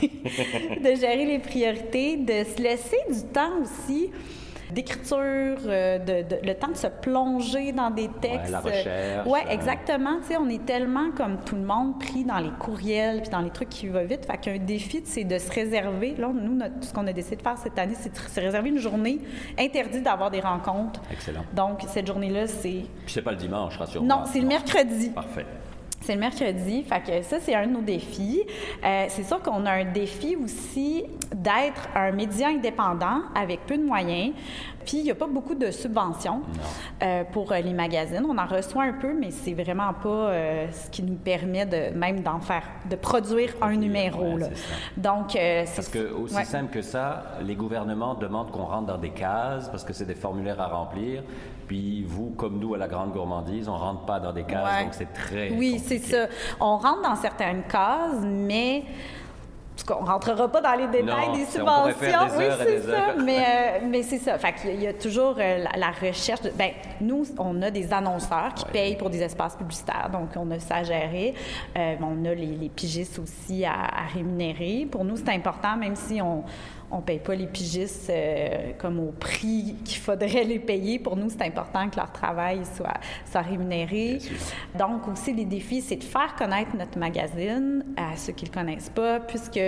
de 0.03 0.95
gérer 0.95 1.25
les 1.25 1.41
priorités, 1.41 2.17
de 2.17 2.45
se 2.45 2.63
laisser 2.63 2.99
du 3.11 3.23
temps 3.33 3.61
aussi 3.61 4.11
d'écriture, 4.73 5.17
euh, 5.67 5.99
de, 5.99 6.29
de- 6.29 6.47
le 6.47 6.55
temps 6.55 6.69
de 6.69 6.77
se 6.77 6.87
plonger 6.87 7.73
dans 7.73 7.91
des 7.91 8.09
textes. 8.21 8.51
la 8.51 8.61
recherche, 8.61 9.27
Ouais, 9.27 9.41
hein. 9.47 9.51
exactement. 9.51 10.19
Tu 10.21 10.29
sais, 10.29 10.37
on 10.37 10.49
est 10.49 10.65
tellement 10.65 11.11
comme 11.17 11.39
tout 11.45 11.57
le 11.57 11.63
monde 11.63 11.99
pris 11.99 12.25
dans 12.25 12.39
les 12.39 12.51
courriels 12.59 13.21
puis 13.23 13.31
dans 13.31 13.41
les 13.41 13.51
trucs 13.51 13.69
qui 13.71 13.89
vont 13.89 14.05
vite. 14.05 14.27
Fait 14.27 14.39
qu'un 14.39 14.59
défi, 14.59 15.03
c'est 15.05 15.25
de 15.25 15.39
se 15.39 15.51
réserver. 15.51 16.15
Là, 16.17 16.29
nous, 16.33 16.55
notre- 16.55 16.83
ce 16.85 16.93
qu'on 16.93 17.07
a 17.07 17.13
décidé 17.13 17.37
de 17.37 17.43
faire 17.43 17.59
cette 17.59 17.79
année, 17.79 17.95
c'est 17.99 18.13
de 18.13 18.17
se 18.19 18.41
réserver 18.41 18.69
une 18.71 18.79
journée 18.79 19.21
interdite 19.59 20.03
d'avoir 20.03 20.31
des 20.31 20.41
rencontres. 20.41 21.01
Excellent. 21.13 21.45
Donc, 21.55 21.81
cette 21.87 22.07
journée-là, 22.07 22.47
c'est. 22.47 22.83
Puis 23.05 23.13
c'est 23.15 23.23
pas 23.23 23.33
le 23.33 23.37
dimanche, 23.39 23.77
rassure-moi. 23.77 24.17
Non, 24.17 24.23
c'est 24.31 24.41
le 24.41 24.47
mercredi. 24.47 25.11
Parfait. 25.11 25.47
C'est 26.01 26.15
le 26.15 26.21
mercredi. 26.21 26.85
Fait 26.85 27.01
que 27.01 27.23
ça, 27.23 27.39
c'est 27.41 27.55
un 27.55 27.67
de 27.67 27.73
nos 27.73 27.83
défis. 27.83 28.43
Euh, 28.85 29.07
c'est 29.09 29.25
sûr 29.25 29.43
qu'on 29.43 29.67
a 29.67 29.73
un 29.73 29.93
défi 29.93 30.37
aussi 30.37 31.05
d'être 31.35 31.89
un 31.95 32.13
média 32.13 32.49
indépendant 32.49 33.23
avec 33.35 33.67
peu 33.67 33.77
de 33.77 33.85
moyens. 33.85 34.33
Puis, 34.89 35.01
il 35.01 35.05
n'y 35.05 35.11
a 35.11 35.15
pas 35.15 35.27
beaucoup 35.27 35.55
de 35.55 35.71
subventions 35.71 36.41
euh, 37.03 37.23
pour 37.31 37.53
euh, 37.53 37.59
les 37.61 37.75
magazines. 37.75 38.25
On 38.27 38.39
en 38.39 38.47
reçoit 38.47 38.85
un 38.85 38.95
peu, 38.95 39.13
mais 39.13 39.31
c'est 39.31 39.53
vraiment 39.53 39.93
pas 39.93 40.09
euh, 40.09 40.67
ce 40.73 40.89
qui 40.89 41.03
nous 41.03 41.17
permet 41.17 41.67
de 41.67 41.95
même 41.95 42.21
d'en 42.23 42.41
faire, 42.41 42.63
de 42.89 42.97
produire 42.97 43.53
un 43.61 43.77
numéro. 43.77 44.33
ouais, 44.33 44.41
là. 44.41 44.47
Donc, 44.97 45.37
euh, 45.37 45.65
c'est 45.67 45.77
Parce 45.77 45.89
que 45.91 46.11
aussi 46.15 46.35
ouais. 46.37 46.45
simple 46.47 46.73
que 46.73 46.81
ça, 46.81 47.23
les 47.43 47.55
gouvernements 47.55 48.15
demandent 48.15 48.51
qu'on 48.51 48.65
rentre 48.65 48.87
dans 48.87 48.97
des 48.97 49.11
cases 49.11 49.69
parce 49.69 49.85
que 49.85 49.93
c'est 49.93 50.07
des 50.07 50.15
formulaires 50.15 50.59
à 50.59 50.69
remplir. 50.69 51.23
Puis 51.67 52.05
vous, 52.05 52.31
comme 52.31 52.59
nous 52.59 52.73
à 52.73 52.79
la 52.79 52.89
grande 52.89 53.13
gourmandise, 53.13 53.69
on 53.69 53.77
rentre 53.77 54.07
pas 54.07 54.19
dans 54.21 54.33
des 54.33 54.45
cases, 54.45 54.73
Ouais. 54.79 54.85
donc 54.85 54.95
c'est 54.95 55.13
très. 55.13 55.51
Oui, 55.51 55.83
c'est 55.85 55.99
ça. 55.99 56.29
On 56.61 56.79
rentre 56.79 57.03
dans 57.03 57.17
certaines 57.17 57.65
cases, 57.65 58.23
mais. 58.25 58.85
On 59.91 60.05
rentrera 60.05 60.49
pas 60.51 60.61
dans 60.61 60.75
les 60.75 60.87
détails 60.89 61.29
Non, 61.29 61.33
des 61.35 61.45
subventions. 61.47 61.99
des 62.01 62.37
oui, 62.39 62.45
c'est 62.63 62.81
ça. 62.83 63.15
Mais, 63.25 63.39
euh, 63.39 63.87
mais 63.89 64.03
c'est 64.03 64.19
ça. 64.19 64.39
Fait 64.39 64.53
qu'il 64.53 64.81
y 64.81 64.85
y 64.85 64.87
a 64.87 64.93
toujours 64.93 65.37
euh, 65.39 65.59
la, 65.65 65.79
la 65.79 65.91
recherche. 65.91 66.43
De, 66.43 66.51
ben, 66.51 66.71
nous, 67.01 67.25
on 67.39 67.63
a 67.63 67.71
des 67.71 67.93
annonceurs 67.93 68.55
qui 68.55 68.65
Ouais. 68.67 68.71
payent 68.73 68.97
pour 68.97 69.09
des 69.11 69.23
espaces 69.23 69.57
publicitaires, 69.57 70.11
donc 70.13 70.31
on 70.37 70.51
a 70.51 70.59
ça 70.59 70.77
à 70.77 70.83
gérer. 70.83 71.35
Euh, 71.77 71.95
on 72.03 72.25
a 72.25 72.35
les, 72.35 72.47
les 72.57 72.69
pigistes 72.69 73.19
aussi 73.19 73.65
à, 73.65 73.73
à 73.73 74.07
rémunérer. 74.13 74.87
Pour 74.91 75.05
nous, 75.05 75.17
c'est 75.17 75.31
important, 75.31 75.77
même 75.77 75.97
si 75.97 76.21
on 76.21 76.45
on 76.91 77.03
paye 77.03 77.19
pas 77.19 77.35
les 77.35 77.47
pigistes 77.47 78.11
comme 78.79 78.99
au 78.99 79.13
prix 79.13 79.77
qu'il 79.85 79.99
faudrait 79.99 80.45
les 80.45 80.59
payer. 80.59 80.99
Pour 80.99 81.17
nous, 81.17 81.29
c'est 81.29 81.43
important 81.43 81.87
que 81.91 81.97
leur 81.97 82.11
travail 82.13 82.63
soit, 82.75 82.95
soit 83.31 83.43
rémunéré. 83.43 84.17
Donc 84.79 85.07
aussi, 85.07 85.35
les 85.35 85.45
défis, 85.45 85.83
c'est 85.83 85.97
de 85.97 86.05
faire 86.05 86.35
connaître 86.35 86.75
notre 86.75 86.99
magazine 86.99 87.85
à 87.95 88.17
ceux 88.17 88.33
qui 88.33 88.47
ne 88.47 88.51
le 88.51 88.55
connaissent 88.55 88.89
pas, 88.89 89.21
puisque 89.21 89.61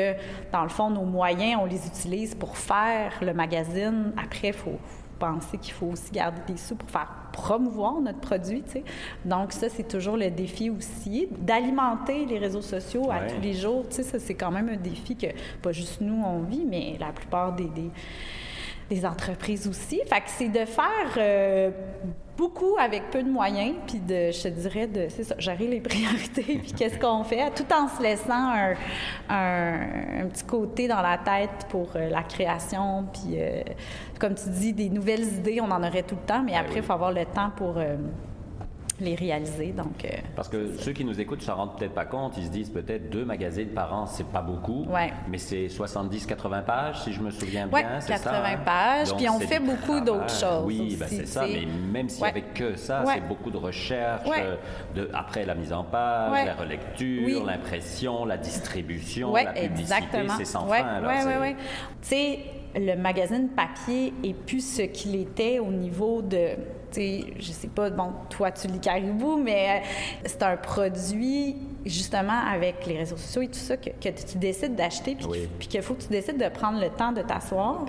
dans 0.53 0.63
le 0.63 0.69
fond, 0.69 0.91
nos 0.91 1.05
moyens, 1.05 1.61
on 1.63 1.67
les 1.67 1.87
utilise 1.87 2.35
pour 2.35 2.57
faire 2.57 3.13
le 3.23 3.33
magazine. 3.33 4.13
Après, 4.23 4.49
il 4.49 4.55
faut 4.55 4.79
penser 5.19 5.59
qu'il 5.59 5.75
faut 5.75 5.87
aussi 5.87 6.11
garder 6.11 6.41
des 6.49 6.57
sous 6.57 6.75
pour 6.75 6.89
faire 6.89 7.09
promouvoir 7.33 8.01
notre 8.01 8.21
produit. 8.21 8.65
Donc 9.25 9.53
ça, 9.53 9.69
c'est 9.69 9.87
toujours 9.87 10.17
le 10.17 10.31
défi 10.31 10.71
aussi, 10.71 11.29
d'alimenter 11.39 12.27
les 12.27 12.39
réseaux 12.39 12.63
sociaux 12.63 13.11
à 13.11 13.21
tous 13.21 13.41
les 13.41 13.53
jours. 13.53 13.85
Ça, 13.91 14.19
c'est 14.19 14.35
quand 14.35 14.51
même 14.51 14.69
un 14.69 14.77
défi 14.77 15.17
que 15.17 15.29
pas 15.63 15.73
juste 15.73 16.01
nous, 16.01 16.23
on 16.25 16.41
vit, 16.41 16.65
mais 16.69 16.97
la 16.99 17.13
plupart 17.13 17.53
des... 17.53 17.65
des 17.65 17.91
des 18.91 19.07
entreprises 19.07 19.67
aussi. 19.69 20.01
Fait 20.07 20.21
que 20.21 20.27
c'est 20.29 20.49
de 20.49 20.65
faire 20.67 21.15
euh, 21.17 21.71
beaucoup 22.37 22.77
avec 22.79 23.11
peu 23.11 23.23
de 23.23 23.31
moyens, 23.31 23.75
puis 23.87 23.99
de, 24.01 24.31
je 24.33 24.43
te 24.43 24.49
dirais, 24.49 24.87
de, 24.87 25.07
c'est 25.09 25.23
ça, 25.25 25.37
gérer 25.39 25.67
les 25.69 25.81
priorités, 25.91 26.59
puis 26.63 26.73
qu'est-ce 26.73 26.99
qu'on 27.05 27.23
fait, 27.25 27.51
tout 27.55 27.65
en 27.73 27.89
se 27.89 28.03
laissant 28.03 28.33
un, 28.53 28.75
un- 29.29 30.23
un 30.23 30.27
petit 30.27 30.45
côté 30.45 30.89
dans 30.89 31.03
la 31.03 31.19
tête 31.19 31.67
pour 31.69 31.89
euh, 31.97 32.11
la 32.11 32.23
création, 32.25 33.07
puis 33.13 33.35
euh, 33.41 33.63
comme 34.19 34.35
tu 34.35 34.49
dis, 34.51 34.73
des 34.73 34.91
nouvelles 34.91 35.25
idées, 35.39 35.61
on 35.63 35.71
en 35.71 35.83
aurait 35.83 36.03
tout 36.03 36.17
le 36.17 36.27
temps, 36.27 36.43
mais 36.43 36.55
après, 36.57 36.77
il 36.77 36.81
oui. 36.81 36.87
faut 36.87 36.93
avoir 36.93 37.13
le 37.13 37.25
temps 37.27 37.51
pour... 37.57 37.79
les 39.01 39.15
réaliser. 39.15 39.73
Donc, 39.73 40.05
euh, 40.05 40.09
Parce 40.37 40.49
que 40.49 40.77
ceux 40.79 40.93
qui 40.93 41.05
nous 41.05 41.21
écoutent 41.21 41.41
ne 41.41 41.45
s'en 41.45 41.55
rendent 41.57 41.79
peut-être 41.79 41.95
pas 41.95 42.05
compte. 42.05 42.37
Ils 42.39 42.47
se 42.47 42.51
disent 42.51 42.71
peut-être 42.71 43.11
deux 43.11 43.25
magazines 43.25 43.69
par 43.69 43.93
an, 43.95 44.07
c'est 44.07 44.27
pas 44.27 44.43
beaucoup. 44.43 44.85
Ouais. 44.89 45.13
Mais 45.29 45.39
c'est 45.39 45.67
70-80 45.69 46.63
pages, 46.65 47.01
si 47.03 47.13
je 47.13 47.21
me 47.21 47.31
souviens 47.31 47.69
Ouais, 47.71 47.83
bien. 47.83 48.01
c'est 48.01 48.13
80 48.13 48.33
ça, 48.33 48.47
hein? 48.49 48.57
pages, 48.65 49.09
Donc, 49.09 49.19
puis 49.19 49.29
on 49.29 49.41
fait 49.41 49.61
beaucoup 49.61 50.01
d'autres 50.01 50.31
choses 50.31 50.65
Oui, 50.65 50.97
ben, 50.99 51.07
c'est 51.09 51.27
ça. 51.27 51.45
Mais 51.47 51.67
même 51.93 52.09
s'il 52.09 52.19
n'y 52.19 52.23
Ouais. 52.25 52.31
avait 52.31 52.43
que 52.55 52.77
ça, 52.77 53.05
c'est 53.07 53.27
beaucoup 53.27 53.51
de 53.51 53.57
recherche. 53.57 54.29
Euh, 54.29 54.57
De, 54.95 55.09
après 55.15 55.45
la 55.47 55.55
mise 55.55 55.73
en 55.73 55.85
page, 55.85 56.45
la 56.47 56.55
relecture, 56.55 57.23
Oui. 57.25 57.43
l'impression, 57.47 58.25
la 58.25 58.37
distribution, 58.37 59.33
la 59.35 59.53
publicité, 59.53 59.81
exactement. 59.81 60.35
c'est 60.37 60.45
sans 60.45 60.67
fin. 60.67 61.01
c'est- 61.21 61.27
ouais, 61.27 61.39
ouais. 61.39 61.57
Tu 62.03 62.09
sais, 62.09 62.39
le 62.77 62.95
magazine 62.97 63.49
papier 63.49 64.13
est 64.25 64.35
plus 64.35 64.61
ce 64.77 64.83
qu'il 64.83 65.17
était 65.17 65.59
au 65.59 65.71
niveau 65.71 66.23
de, 66.23 66.51
tu 66.91 67.01
sais, 67.01 67.25
je 67.39 67.53
sais 67.53 67.69
pas, 67.69 67.91
bon, 67.91 68.13
toi 68.29 68.51
tu 68.51 68.67
lis 68.69 68.81
Caribou, 68.81 69.37
mais 69.37 69.83
euh, 69.83 69.89
c'est 70.27 70.43
un 70.43 70.57
produit 70.57 71.57
justement 71.87 72.39
avec 72.53 72.87
les 72.87 72.99
réseaux 72.99 73.17
sociaux 73.17 73.43
et 73.43 73.49
tout 73.49 73.55
ça 73.55 73.77
que, 73.77 73.91
que 73.91 74.09
tu 74.09 74.39
décides 74.39 74.75
d'acheter 74.75 75.15
puis, 75.15 75.27
Oui. 75.29 75.49
qu'il 75.61 75.83
faut 75.83 75.95
que 75.95 76.03
tu 76.03 76.09
décides 76.09 76.39
de 76.43 76.49
prendre 76.49 76.81
le 76.81 76.89
temps 76.91 77.13
de 77.13 77.23
t'asseoir 77.23 77.85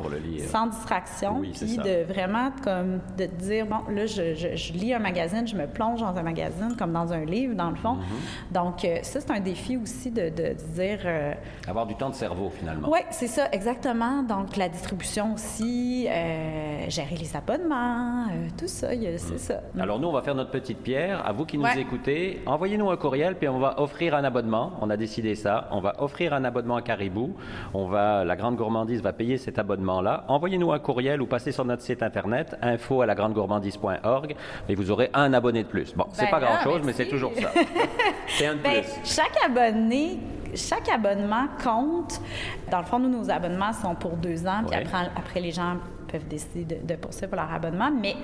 sans 0.47 0.67
distraction 0.67 1.37
Oui, 1.39 1.51
puis 1.57 1.77
de 1.77 2.03
vraiment 2.11 2.51
comme 2.63 2.99
de 3.17 3.25
te 3.25 3.35
dire 3.43 3.65
bon 3.65 3.79
là 3.93 4.05
je, 4.05 4.35
je- 4.35 4.55
je 4.55 4.73
lis 4.73 4.93
un 4.93 4.99
magazine 4.99 5.47
je 5.47 5.55
me 5.55 5.67
plonge 5.67 5.99
dans 6.01 6.15
un 6.17 6.23
magazine 6.23 6.75
comme 6.77 6.93
dans 6.93 7.11
un 7.13 7.25
livre 7.25 7.55
dans 7.55 7.69
le 7.69 7.75
fond 7.75 7.91
Mm-hmm. 8.01 8.53
donc 8.53 8.85
euh, 8.85 8.99
ça 9.03 9.19
c'est 9.19 9.31
un 9.31 9.39
défi 9.39 9.77
aussi 9.77 10.09
de, 10.11 10.29
de, 10.29 10.53
dire 10.73 10.99
euh, 11.05 11.33
Avoir 11.67 11.85
du 11.85 11.95
temps 11.95 12.09
de 12.09 12.15
cerveau, 12.15 12.49
finalement. 12.49 12.89
oui, 12.91 12.99
c'est 13.11 13.27
ça, 13.27 13.47
exactement. 13.51 14.23
Donc, 14.23 14.55
la 14.57 14.69
distribution 14.69 15.33
aussi, 15.33 16.07
euh, 16.09 16.89
gérer 16.89 17.15
les 17.15 17.35
abonnements, 17.35 18.25
tout 18.57 18.67
ça, 18.67 18.89
c'est 19.17 19.39
ça. 19.39 19.61
Alors 19.79 19.99
nous, 19.99 20.07
on 20.07 20.11
va 20.11 20.21
faire 20.21 20.35
notre 20.35 20.51
petite 20.51 20.79
pierre. 20.79 21.25
À 21.25 21.31
vous 21.31 21.45
qui 21.45 21.57
nous 21.57 21.63
Ouais. 21.63 21.79
écoutez, 21.79 22.41
envoyez-nous 22.45 22.89
un 22.89 22.97
courriel, 22.97 23.35
puis 23.35 23.47
on 23.47 23.59
va 23.59 23.79
offrir 23.81 24.15
un 24.15 24.23
abonnement. 24.23 24.73
On 24.81 24.89
a 24.89 24.97
décidé 24.97 25.35
ça. 25.35 25.67
On 25.71 25.79
va 25.81 25.95
offrir 26.01 26.33
un 26.33 26.43
abonnement 26.43 26.75
à 26.77 26.81
Caribou. 26.81 27.35
On 27.73 27.85
va, 27.87 28.23
la 28.23 28.35
Grande 28.35 28.55
Gourmandise 28.55 29.01
va 29.01 29.13
payer 29.13 29.37
cet 29.37 29.59
abonnement-là. 29.59 30.25
Envoyez-nous 30.27 30.71
un 30.71 30.79
courriel 30.79 31.21
ou 31.21 31.25
passez 31.25 31.51
sur 31.51 31.65
notre 31.65 31.81
site 31.81 32.03
internet 32.03 32.55
info 32.61 33.01
à 33.01 33.05
lagrandegourmandise.org 33.05 34.35
et 34.69 34.75
vous 34.75 34.91
aurez 34.91 35.09
un 35.13 35.33
abonné 35.33 35.63
de 35.63 35.67
plus. 35.67 35.93
Bon, 35.95 36.05
c'est 36.13 36.25
Ben 36.25 36.31
pas 36.31 36.39
grand-chose, 36.39 36.81
mais 36.83 36.93
c'est 36.93 37.07
toujours 37.07 37.33
ça. 37.35 37.49
c'est 38.27 38.47
un 38.47 38.55
de 38.55 38.59
Ben, 38.61 38.81
plus. 38.81 38.91
chaque 39.15 39.37
abonné, 39.45 40.19
chaque 40.55 40.89
abonnement 40.89 41.45
compte. 41.63 42.21
Dans 42.69 42.79
le 42.79 42.85
fond, 42.85 42.99
nous, 42.99 43.09
nos 43.09 43.29
abonnements 43.29 43.73
sont 43.73 43.95
pour 43.95 44.17
deux 44.17 44.45
ans, 44.47 44.63
puis 44.67 44.77
Ouais. 44.77 44.83
après, 44.85 45.09
après, 45.15 45.39
les 45.39 45.51
gens 45.51 45.77
peuvent 46.07 46.27
décider 46.27 46.75
de, 46.75 46.85
de 46.85 46.99
poursuivre 46.99 47.35
leur 47.35 47.51
abonnement. 47.51 47.89
Mais 47.91 48.15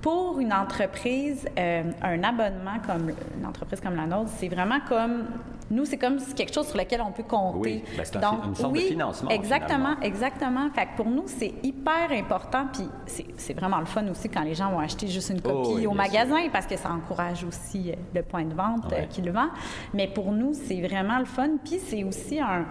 pour 0.00 0.38
une 0.40 0.52
entreprise, 0.52 1.46
euh, 1.58 1.82
un 2.02 2.22
abonnement 2.24 2.78
comme 2.86 3.10
une 3.38 3.46
entreprise 3.46 3.80
comme 3.80 3.96
la 3.96 4.06
nôtre, 4.06 4.30
c'est 4.38 4.48
vraiment 4.48 4.78
comme 4.88 5.24
nous, 5.70 5.84
c'est 5.84 5.98
comme 5.98 6.16
quelque 6.34 6.52
chose 6.52 6.66
sur 6.66 6.78
lequel 6.78 7.00
on 7.00 7.12
peut 7.12 7.22
compter. 7.22 7.58
Oui, 7.58 7.84
ben, 7.96 8.04
c'est 8.04 8.16
un 8.16 8.20
fi- 8.20 8.48
une 8.48 8.54
sorte 8.56 8.72
de 8.72 8.78
oui, 8.78 8.86
financement, 8.88 9.30
Exactement, 9.30 9.68
finalement. 9.78 10.00
exactement. 10.02 10.70
Fait 10.74 10.86
que 10.86 10.96
pour 10.96 11.06
nous, 11.06 11.24
c'est 11.26 11.54
hyper 11.62 12.10
important. 12.10 12.66
Puis 12.72 12.88
c'est 13.06 13.26
c'est 13.36 13.54
vraiment 13.54 13.78
le 13.78 13.84
fun 13.84 14.04
aussi 14.08 14.28
quand 14.28 14.42
les 14.42 14.54
gens 14.54 14.70
vont 14.72 14.80
acheter 14.80 15.06
juste 15.06 15.30
une 15.30 15.38
Oh, 15.44 15.48
copie 15.62 15.74
oui, 15.76 15.86
au 15.86 15.92
magasin 15.92 16.38
parce 16.52 16.66
que 16.66 16.76
ça 16.76 16.90
encourage 16.90 17.44
aussi 17.44 17.90
euh, 17.90 17.94
le 18.14 18.22
point 18.22 18.44
de 18.44 18.54
vente 18.54 18.92
euh, 18.92 18.96
Ouais. 19.02 19.08
qui 19.08 19.22
le 19.22 19.30
vend. 19.30 19.48
Mais 19.94 20.08
pour 20.08 20.32
nous, 20.32 20.54
c'est 20.54 20.80
vraiment 20.80 21.18
le 21.20 21.24
fun. 21.26 21.50
Puis 21.64 21.78
c'est 21.78 22.02
aussi 22.02 22.40
un, 22.40 22.64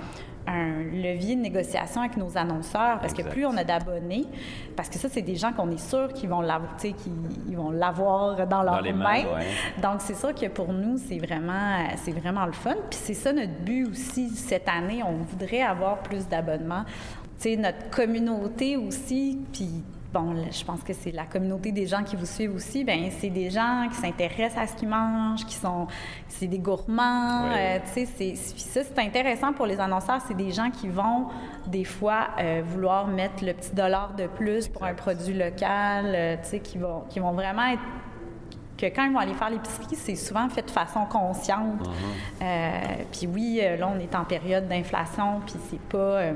un 0.48 0.84
levier 0.84 1.36
de 1.36 1.42
négociation 1.42 2.02
avec 2.02 2.18
nos 2.18 2.38
annonceurs 2.38 3.00
parce 3.00 3.14
Exact. 3.14 3.28
que 3.28 3.34
plus 3.34 3.46
on 3.46 3.56
a 3.58 3.64
d'abonnés, 3.64 4.26
parce 4.76 4.90
que 4.90 4.98
ça, 4.98 5.08
c'est 5.10 5.22
des 5.22 5.36
gens 5.36 5.52
qu'on 5.54 5.70
est 5.72 5.78
sûr 5.78 6.12
qu'ils 6.14 6.30
vont 6.30 6.42
l'avoir, 6.42 6.76
qu'ils 6.78 7.58
vont 7.58 7.72
dans 8.46 8.64
mains, 8.94 9.24
mains. 9.24 9.24
ouais. 9.36 9.48
Donc 9.82 9.96
c'est 10.00 10.16
sûr 10.16 10.34
que 10.34 10.48
pour 10.48 10.74
nous, 10.74 10.98
c'est 10.98 11.20
vraiment, 11.20 11.78
c'est 11.98 12.12
vraiment 12.14 12.46
le 12.46 12.54
fun. 12.54 12.76
Puis 12.90 13.00
c'est 13.02 13.14
ça 13.14 13.32
notre 13.34 13.60
but 13.64 13.86
aussi 13.90 14.30
cette 14.30 14.68
année. 14.68 15.04
On 15.04 15.14
voudrait 15.18 15.62
avoir 15.62 16.00
plus 16.00 16.28
d'abonnements. 16.28 16.86
Tu 17.40 17.52
sais, 17.52 17.56
notre 17.56 17.90
communauté 17.90 18.76
aussi, 18.76 19.40
puis 19.54 19.84
bon, 20.14 20.36
je 20.52 20.64
pense 20.64 20.82
que 20.82 20.94
c'est 20.94 21.12
la 21.12 21.26
communauté 21.26 21.72
des 21.72 21.86
gens 21.86 22.04
qui 22.04 22.16
vous 22.16 22.26
suivent 22.26 22.56
aussi. 22.56 22.84
Ben 22.84 23.10
c'est 23.12 23.30
des 23.30 23.50
gens 23.50 23.88
qui 23.90 23.96
s'intéressent 23.96 24.58
à 24.58 24.68
ce 24.68 24.76
qu'ils 24.76 24.90
mangent, 24.90 25.46
qui 25.46 25.56
sont, 25.56 25.88
c'est 26.28 26.48
des 26.48 26.60
gourmands. 26.60 27.46
Euh, 27.52 27.80
tu 27.94 28.06
sais, 28.06 28.36
ça 28.36 28.82
c'est 28.84 29.00
intéressant 29.00 29.54
pour 29.54 29.66
les 29.66 29.80
annonceurs. 29.80 30.22
C'est 30.28 30.38
des 30.38 30.52
gens 30.52 30.70
qui 30.72 30.88
vont 30.88 31.28
des 31.68 31.84
fois 31.84 32.30
euh, 32.40 32.62
vouloir 32.66 33.08
mettre 33.08 33.44
le 33.44 33.54
petit 33.54 33.74
dollar 33.74 34.14
de 34.16 34.28
plus 34.28 34.68
pour 34.68 34.84
un 34.84 34.94
produit 34.94 35.34
local. 35.34 36.14
euh, 36.16 36.36
tu 36.42 36.50
sais, 36.50 36.60
qui 36.60 36.78
vont, 36.78 37.04
qui 37.10 37.20
vont 37.20 37.32
vraiment 37.32 37.68
être 37.68 37.82
que 38.80 38.86
quand 38.88 39.04
ils 39.06 39.12
vont 39.12 39.20
aller 39.20 39.34
faire 39.34 39.50
l'épicerie, 39.50 39.96
c'est 39.96 40.16
souvent 40.16 40.48
fait 40.50 40.62
de 40.62 40.72
façon 40.72 41.06
consciente. 41.06 41.82
Uh-huh. 41.82 42.44
Euh, 42.44 42.70
puis 43.12 43.28
oui, 43.28 43.60
euh, 43.62 43.76
là, 43.78 43.92
on 43.96 44.00
est 44.00 44.16
en 44.16 44.24
période 44.24 44.68
d'inflation, 44.68 45.42
puis 45.46 45.56
c'est 45.70 45.82
pas... 45.82 45.98
euh, 45.98 46.34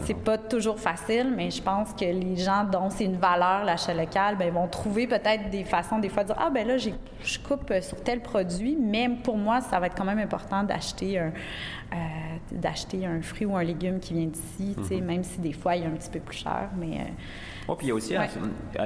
c'est 0.00 0.14
non. 0.14 0.20
pas 0.20 0.38
toujours 0.38 0.78
facile, 0.78 1.32
mais 1.36 1.50
je 1.50 1.60
pense 1.62 1.92
que 1.92 2.04
les 2.04 2.36
gens 2.36 2.64
dont 2.64 2.88
c'est 2.90 3.04
une 3.04 3.16
valeur 3.16 3.64
l'achat 3.64 3.94
local, 3.94 4.36
ben, 4.36 4.52
vont 4.52 4.68
trouver 4.68 5.06
peut-être 5.06 5.50
des 5.50 5.64
façons 5.64 5.98
des 5.98 6.08
fois 6.08 6.22
de 6.22 6.28
dire 6.28 6.36
ah 6.38 6.50
ben 6.50 6.66
là 6.66 6.76
j'ai- 6.76 6.94
je 7.24 7.38
coupe 7.38 7.72
sur 7.80 8.00
tel 8.02 8.20
produit, 8.20 8.76
mais 8.80 9.08
pour 9.22 9.36
moi 9.36 9.60
ça 9.60 9.80
va 9.80 9.86
être 9.86 9.96
quand 9.96 10.04
même 10.04 10.18
important 10.18 10.62
d'acheter 10.62 11.18
un 11.18 11.32
euh, 11.92 11.96
d'acheter 12.50 13.06
un 13.06 13.22
fruit 13.22 13.46
ou 13.46 13.56
un 13.56 13.62
légume 13.62 14.00
qui 14.00 14.12
vient 14.14 14.26
d'ici, 14.26 14.74
sais, 14.88 15.00
même 15.00 15.22
si 15.22 15.38
des 15.40 15.52
fois 15.52 15.76
il 15.76 15.84
est 15.84 15.86
un 15.86 15.90
petit 15.90 16.10
peu 16.10 16.18
plus 16.20 16.38
cher, 16.38 16.68
mais 16.76 16.98
Oh, 17.68 17.74
puis 17.74 17.86
il 17.86 17.90
y 17.90 17.92
a 17.92 17.94
aussi 17.96 18.14
un- 18.14 18.20
Ouais. 18.20 18.28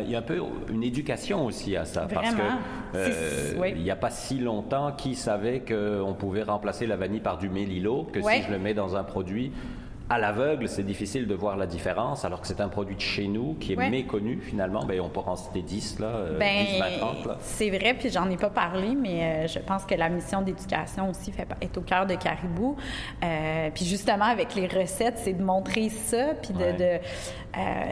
il 0.05 0.11
y 0.11 0.15
a 0.15 0.21
un 0.21 0.23
peu 0.23 0.41
une 0.71 0.83
éducation 0.83 1.45
aussi 1.45 1.77
à 1.77 1.85
ça. 1.85 2.07
Parce 2.13 2.35
que. 2.35 2.41
Euh, 2.95 3.53
oui. 3.59 3.73
il 3.77 3.83
n'y 3.83 3.91
a 3.91 3.97
pas 3.97 4.11
si 4.11 4.39
longtemps, 4.39 4.93
qui 4.93 5.15
savait 5.15 5.61
qu'on 5.61 6.15
pouvait 6.15 6.43
remplacer 6.43 6.87
la 6.87 6.97
vanille 6.97 7.21
par 7.21 7.39
du 7.39 7.49
mélilo, 7.49 8.05
que 8.13 8.21
si 8.21 8.43
je 8.43 8.51
le 8.51 8.59
mets 8.59 8.75
dans 8.75 8.97
un 8.97 9.05
produit 9.05 9.53
à 10.11 10.19
l'aveugle, 10.19 10.69
c'est 10.69 10.83
difficile 10.83 11.27
de 11.29 11.35
voir 11.35 11.57
la 11.57 11.67
différence, 11.67 12.25
alors 12.25 12.41
que 12.41 12.47
c'est 12.49 12.61
un 12.61 12.69
produit 12.69 12.97
de 12.97 13.01
chez 13.01 13.29
nous 13.29 13.55
qui 13.61 13.73
est 13.75 13.77
Ouais. 13.77 13.89
méconnu 13.91 14.41
finalement. 14.43 14.85
Ben, 14.85 15.01
on 15.01 15.09
peut 15.09 15.21
en 15.25 15.37
citer 15.37 15.63
10, 15.63 16.01
là, 16.01 16.07
euh, 16.09 16.39
Ben, 16.39 16.65
10, 16.67 16.79
20, 16.81 16.99
30. 16.99 17.27
Là. 17.27 17.37
c'est 17.41 17.71
vrai, 17.71 17.95
puis 17.95 18.11
j'en 18.11 18.29
ai 18.29 18.37
pas 18.37 18.51
parlé, 18.51 18.97
mais 18.97 19.23
euh, 19.23 19.47
je 19.47 19.61
pense 19.61 19.85
que 19.85 19.95
la 19.95 20.09
mission 20.09 20.43
d'éducation 20.43 21.09
aussi 21.11 21.31
fait, 21.31 21.47
est 21.61 21.79
au 21.79 21.83
cœur 21.83 22.07
de 22.07 22.17
Caribou. 22.17 22.77
Euh, 23.23 23.71
puis 23.73 23.85
justement, 23.85 24.25
avec 24.25 24.55
les 24.57 24.67
recettes, 24.67 25.19
c'est 25.19 25.33
de 25.33 25.43
montrer 25.45 25.89
ça, 25.91 26.35
puis 26.43 26.55
de... 26.55 26.59
Ouais. 26.59 26.73
de, 26.73 26.85
euh, 26.85 26.99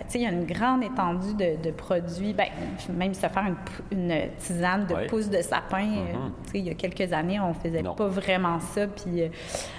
tu 0.00 0.04
sais, 0.08 0.18
il 0.18 0.22
y 0.22 0.26
a 0.26 0.30
une 0.30 0.44
grande 0.44 0.82
étendue 0.84 1.34
de, 1.34 1.62
de 1.62 1.70
produits. 1.72 2.32
Ben, 2.32 2.46
même 2.90 3.14
se 3.14 3.20
faire 3.28 3.46
une, 3.92 4.14
tisane 4.38 4.86
de 4.86 4.94
Ouais. 4.94 5.06
pousses 5.06 5.30
de 5.30 5.40
sapin, 5.42 5.84
Mhm. 5.86 6.32
tu 6.44 6.50
sais, 6.50 6.58
il 6.58 6.64
y 6.66 6.70
a 6.70 6.74
quelques 6.74 7.12
années, 7.12 7.38
on 7.40 7.54
faisait 7.54 7.82
Non. 7.82 7.94
pas 7.94 8.06
vraiment 8.08 8.58
ça. 8.60 8.86
Puis 8.88 9.22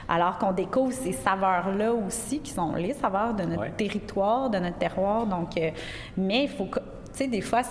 alors 0.08 0.38
qu'on 0.38 0.51
découvre 0.53 0.91
ces 0.93 1.12
saveurs-là 1.13 1.93
aussi, 1.93 2.28
qui 2.38 2.51
sont 2.51 2.75
les 2.75 2.93
saveurs 2.93 3.33
de 3.33 3.43
notre 3.43 3.62
Ouais. 3.63 3.71
territoire, 3.75 4.51
de 4.51 4.59
notre 4.59 4.77
terroir. 4.77 5.25
Donc, 5.25 5.57
euh, 5.57 5.71
mais 6.15 6.43
il 6.43 6.50
faut 6.50 6.65
que- 6.65 6.77
tu 6.79 6.86
sais, 7.25 7.27
des 7.27 7.41
fois, 7.41 7.62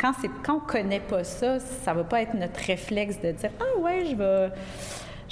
quand, 0.00 0.12
quand 0.42 0.56
on 0.56 0.60
connaît 0.60 1.00
pas 1.00 1.22
ça, 1.22 1.60
ça 1.60 1.92
va 1.92 2.02
pas 2.04 2.22
être 2.22 2.32
notre 2.34 2.58
réflexe 2.60 3.20
de 3.20 3.32
dire 3.32 3.50
Ah 3.60 3.78
ouais, 3.80 4.06
je 4.06 4.16
vais, 4.16 4.48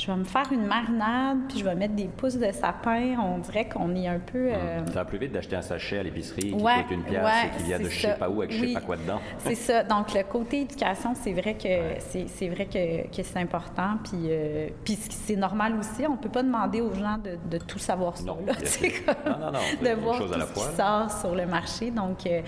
je 0.03 0.11
vais 0.11 0.17
me 0.17 0.25
faire 0.25 0.47
une 0.51 0.67
marinade, 0.67 1.39
puis 1.49 1.59
je 1.61 1.65
vais 1.65 1.77
mettre 1.77 1.95
des 1.95 2.07
pousses 2.09 2.37
de 2.37 2.51
sapin. 2.51 3.15
On 3.23 3.39
dirait 3.39 3.69
qu'on 3.69 3.95
est 3.95 4.09
un 4.09 4.19
peu. 4.19 4.51
euh, 4.53 4.85
Ça 4.87 4.93
va 4.95 5.05
plus 5.05 5.19
vite 5.19 5.31
d'acheter 5.33 5.55
un 5.55 5.63
sachet 5.63 5.99
à 5.99 6.03
l'épicerie 6.03 6.51
qui 6.51 6.55
Ouais, 6.55 6.83
coûte 6.83 6.91
une 6.91 7.05
pièce 7.05 7.23
ouais, 7.25 7.47
et 7.47 7.57
qui 7.57 7.63
vient 7.65 7.79
de 7.79 7.89
je 7.89 8.01
sais 8.01 8.15
pas 8.19 8.29
où 8.29 8.41
avec 8.43 8.53
je 8.53 8.59
sais 8.61 8.67
Oui. 8.67 8.75
pas 8.75 8.81
quoi 8.81 8.97
dedans. 8.97 9.21
C'est 9.39 9.55
ça. 9.55 9.85
Donc, 9.85 10.13
le 10.13 10.23
côté 10.25 10.63
éducation, 10.63 11.15
c'est 11.15 11.33
vrai 11.33 11.55
que 11.55 12.01
c'est, 12.01 12.27
c'est 12.29 12.49
vrai 12.49 12.67
que, 12.67 13.07
que 13.17 13.23
c'est 13.23 13.39
important. 13.39 13.99
Puis, 14.03 14.19
euh, 14.29 14.69
puis 14.85 14.97
c'est 14.97 15.37
normal 15.37 15.77
aussi. 15.79 16.05
On 16.09 16.17
peut 16.17 16.29
pas 16.31 16.43
demander 16.43 16.81
aux 16.81 16.95
gens 16.95 17.19
de, 17.23 17.39
de 17.49 17.63
tout 17.63 17.79
savoir 17.79 18.17
ça. 18.17 18.25
Non, 18.25 18.39
Là, 18.45 18.55
sais, 18.65 18.91
comme 19.07 19.15
Non, 19.33 19.39
non, 19.39 19.53
non, 19.53 19.59
de 19.89 20.01
voir 20.01 20.17
à 20.17 20.37
la 20.39 20.47
ce 20.47 20.53
fois, 20.53 20.65
qui 20.73 20.79
là. 20.79 21.09
sort 21.09 21.21
sur 21.21 21.35
le 21.37 21.47
marché. 21.47 21.91
Donc, 21.93 22.27
euh, 22.27 22.41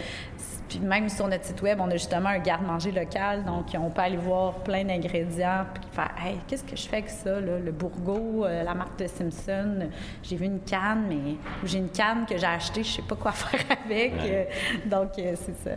puis 0.78 0.84
même 0.84 1.08
sur 1.08 1.28
notre 1.28 1.44
site 1.44 1.62
web, 1.62 1.78
on 1.80 1.88
a 1.88 1.92
justement 1.92 2.30
un 2.30 2.38
garde-manger 2.38 2.90
local. 2.90 3.44
Donc, 3.44 3.66
on 3.78 3.90
peut 3.90 4.00
aller 4.00 4.16
voir 4.16 4.54
plein 4.54 4.84
d'ingrédients 4.84 5.66
puis 5.72 5.84
faire 5.92 6.10
Hey, 6.20 6.38
qu'est-ce 6.48 6.64
que 6.64 6.76
je 6.76 6.88
fais 6.88 6.96
avec 6.96 7.10
ça, 7.10 7.40
là? 7.40 7.58
Le 7.58 7.70
bourgot, 7.70 8.44
euh, 8.44 8.62
la 8.62 8.74
marque 8.74 8.98
de 8.98 9.06
Simpson. 9.06 9.88
J'ai 10.22 10.36
vu 10.36 10.46
une 10.46 10.60
canne, 10.60 11.04
mais 11.08 11.36
j'ai 11.64 11.78
une 11.78 11.90
canne 11.90 12.26
que 12.26 12.36
j'ai 12.36 12.46
achetée, 12.46 12.82
je 12.82 12.92
sais 12.92 13.02
pas 13.02 13.14
quoi 13.14 13.32
faire 13.32 13.60
avec. 13.84 14.14
Ouais. 14.14 14.48
Euh, 14.84 14.88
donc, 14.88 15.10
euh, 15.18 15.34
c'est 15.36 15.56
ça. 15.56 15.76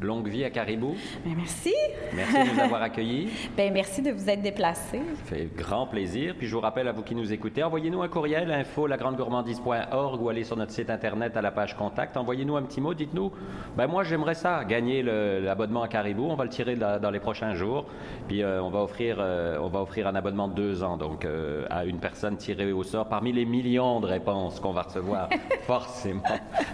Longue 0.00 0.28
vie 0.28 0.44
à 0.44 0.50
Caribou. 0.50 0.94
Ben, 1.24 1.34
merci. 1.36 1.74
Merci 2.14 2.32
de 2.32 2.54
nous 2.54 2.60
avoir 2.60 2.82
accueillis. 2.82 3.30
Ben, 3.56 3.72
merci 3.72 4.00
de 4.00 4.12
vous 4.12 4.30
être 4.30 4.42
déplacé. 4.42 4.98
Ça 4.98 5.24
fait 5.24 5.48
grand 5.54 5.86
plaisir. 5.86 6.34
Puis 6.38 6.46
je 6.46 6.54
vous 6.54 6.60
rappelle 6.60 6.88
à 6.88 6.92
vous 6.92 7.02
qui 7.02 7.14
nous 7.14 7.32
écoutez, 7.32 7.62
envoyez-nous 7.62 8.00
un 8.00 8.08
courriel 8.08 8.50
info 8.50 8.86
lagrandegourmandise.org 8.86 10.22
ou 10.22 10.28
allez 10.28 10.44
sur 10.44 10.56
notre 10.56 10.72
site 10.72 10.88
internet 10.88 11.36
à 11.36 11.42
la 11.42 11.50
page 11.50 11.76
contact. 11.76 12.16
Envoyez-nous 12.16 12.56
un 12.56 12.62
petit 12.62 12.80
mot. 12.80 12.94
Dites-nous, 12.94 13.32
ben 13.76 13.89
moi 13.90 14.04
j'aimerais 14.04 14.34
ça, 14.34 14.64
gagner 14.64 15.02
l'abonnement 15.02 15.82
à 15.82 15.88
Caribou. 15.88 16.28
On 16.30 16.36
va 16.36 16.44
le 16.44 16.50
tirer 16.50 16.76
dans, 16.76 17.00
dans 17.00 17.10
les 17.10 17.20
prochains 17.20 17.54
jours. 17.54 17.86
Puis 18.28 18.42
euh, 18.42 18.62
on 18.62 18.70
va 18.70 18.80
offrir, 18.80 19.16
euh, 19.18 19.58
on 19.60 19.68
va 19.68 19.82
offrir 19.82 20.06
un 20.06 20.14
abonnement 20.14 20.48
de 20.48 20.54
deux 20.54 20.82
ans 20.82 20.96
donc 20.96 21.24
euh, 21.24 21.66
à 21.70 21.84
une 21.84 21.98
personne 21.98 22.36
tirée 22.36 22.72
au 22.72 22.82
sort 22.82 23.08
parmi 23.08 23.32
les 23.32 23.44
millions 23.44 24.00
de 24.00 24.06
réponses 24.06 24.60
qu'on 24.60 24.72
va 24.72 24.82
recevoir 24.82 25.28
forcément. 25.62 26.22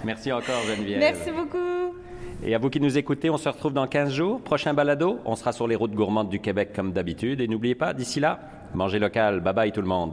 Merci 0.04 0.32
encore 0.32 0.60
Geneviève. 0.68 1.00
Merci 1.00 1.30
beaucoup. 1.30 1.96
Et 2.44 2.54
à 2.54 2.58
vous 2.58 2.68
qui 2.68 2.80
nous 2.80 2.98
écoutez, 2.98 3.30
on 3.30 3.38
se 3.38 3.48
retrouve 3.48 3.72
dans 3.72 3.86
15 3.86 4.12
jours. 4.12 4.40
Prochain 4.42 4.74
balado, 4.74 5.18
on 5.24 5.36
sera 5.36 5.52
sur 5.52 5.66
les 5.66 5.74
routes 5.74 5.94
gourmandes 5.94 6.28
du 6.28 6.38
Québec 6.38 6.72
comme 6.74 6.92
d'habitude. 6.92 7.40
Et 7.40 7.48
n'oubliez 7.48 7.74
pas, 7.74 7.94
d'ici 7.94 8.20
là, 8.20 8.38
mangez 8.74 8.98
local. 8.98 9.40
Bye 9.40 9.54
bye 9.54 9.72
tout 9.72 9.80
le 9.80 9.88
monde. 9.88 10.12